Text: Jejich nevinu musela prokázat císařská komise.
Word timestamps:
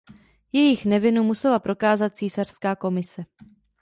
Jejich 0.53 0.85
nevinu 0.85 1.23
musela 1.23 1.59
prokázat 1.59 2.15
císařská 2.15 2.75
komise. 2.75 3.25